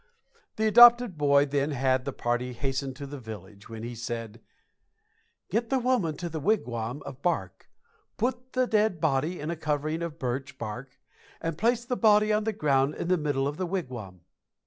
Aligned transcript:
The 0.55 0.65
adopted 0.65 1.15
boy 1.15 1.45
then 1.45 1.69
had 1.69 2.05
the 2.05 2.11
party 2.11 2.53
hasten 2.53 2.95
to 2.95 3.05
the 3.05 3.19
village, 3.19 3.69
when 3.69 3.83
he 3.83 3.93
said: 3.93 4.41
"Get 5.51 5.69
the 5.69 5.77
woman 5.77 6.17
to 6.17 6.27
the 6.27 6.39
wigwam 6.39 7.03
of 7.03 7.21
bark, 7.21 7.69
put 8.17 8.53
the 8.53 8.65
dead 8.65 8.99
body 8.99 9.39
in 9.39 9.51
a 9.51 9.55
covering 9.55 10.01
of 10.01 10.17
birch 10.17 10.57
bark, 10.57 10.99
and 11.39 11.55
place 11.55 11.85
the 11.85 11.97
body 11.97 12.33
on 12.33 12.45
the 12.45 12.51
ground 12.53 12.95
in 12.95 13.09
the 13.09 13.15
middle 13.19 13.47
of 13.47 13.57
the 13.57 13.67
wigwam." 13.67 14.21